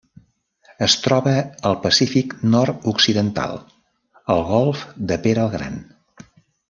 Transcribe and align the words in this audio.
Es 0.85 0.93
troba 1.07 1.33
al 1.71 1.77
Pacífic 1.83 2.33
nord-occidental: 2.55 3.53
el 4.37 4.43
Golf 4.49 4.83
de 5.13 5.19
Pere 5.27 5.45
el 5.47 5.53
Gran. 5.59 5.79